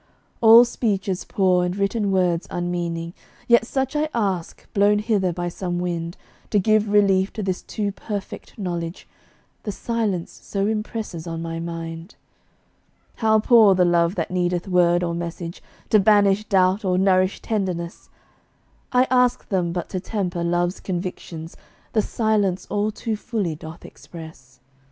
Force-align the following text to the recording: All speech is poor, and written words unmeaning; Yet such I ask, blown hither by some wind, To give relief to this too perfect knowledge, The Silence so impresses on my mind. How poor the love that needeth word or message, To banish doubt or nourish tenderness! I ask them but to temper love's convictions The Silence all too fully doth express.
All 0.41 0.65
speech 0.65 1.07
is 1.07 1.25
poor, 1.25 1.63
and 1.63 1.77
written 1.77 2.09
words 2.11 2.47
unmeaning; 2.49 3.13
Yet 3.47 3.67
such 3.67 3.95
I 3.95 4.09
ask, 4.15 4.65
blown 4.73 4.97
hither 4.97 5.31
by 5.31 5.47
some 5.47 5.77
wind, 5.77 6.17
To 6.49 6.57
give 6.57 6.89
relief 6.89 7.31
to 7.33 7.43
this 7.43 7.61
too 7.61 7.91
perfect 7.91 8.57
knowledge, 8.57 9.07
The 9.61 9.71
Silence 9.71 10.31
so 10.31 10.65
impresses 10.65 11.27
on 11.27 11.43
my 11.43 11.59
mind. 11.59 12.15
How 13.17 13.37
poor 13.39 13.75
the 13.75 13.85
love 13.85 14.15
that 14.15 14.31
needeth 14.31 14.67
word 14.67 15.03
or 15.03 15.13
message, 15.13 15.61
To 15.91 15.99
banish 15.99 16.45
doubt 16.45 16.83
or 16.83 16.97
nourish 16.97 17.39
tenderness! 17.39 18.09
I 18.91 19.05
ask 19.11 19.49
them 19.49 19.71
but 19.71 19.87
to 19.89 19.99
temper 19.99 20.43
love's 20.43 20.79
convictions 20.79 21.55
The 21.93 22.01
Silence 22.01 22.65
all 22.71 22.89
too 22.89 23.15
fully 23.15 23.53
doth 23.53 23.85
express. 23.85 24.61